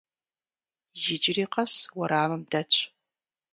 [1.13, 2.75] Иджыри къэс уэрамым дэтщ.